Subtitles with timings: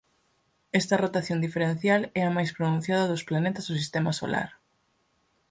[0.79, 4.49] Esta rotación diferencial é a máis pronunciada dos planetas do Sistema Solar.